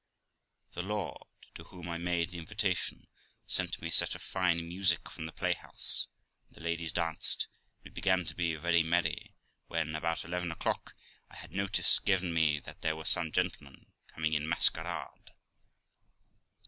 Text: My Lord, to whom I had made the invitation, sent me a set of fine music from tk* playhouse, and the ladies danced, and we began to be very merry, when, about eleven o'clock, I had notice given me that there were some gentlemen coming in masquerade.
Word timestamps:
My 0.75 0.81
Lord, 0.81 1.27
to 1.53 1.65
whom 1.65 1.87
I 1.87 1.91
had 1.91 2.01
made 2.01 2.29
the 2.31 2.39
invitation, 2.39 3.05
sent 3.45 3.79
me 3.83 3.89
a 3.89 3.91
set 3.91 4.15
of 4.15 4.23
fine 4.23 4.67
music 4.67 5.07
from 5.07 5.27
tk* 5.27 5.35
playhouse, 5.35 6.07
and 6.47 6.55
the 6.55 6.61
ladies 6.63 6.91
danced, 6.91 7.47
and 7.83 7.83
we 7.83 7.93
began 7.93 8.25
to 8.25 8.33
be 8.33 8.55
very 8.55 8.81
merry, 8.81 9.35
when, 9.67 9.93
about 9.95 10.25
eleven 10.25 10.51
o'clock, 10.51 10.95
I 11.29 11.35
had 11.35 11.51
notice 11.51 11.99
given 11.99 12.33
me 12.33 12.57
that 12.61 12.81
there 12.81 12.95
were 12.95 13.05
some 13.05 13.31
gentlemen 13.31 13.91
coming 14.07 14.33
in 14.33 14.49
masquerade. 14.49 15.33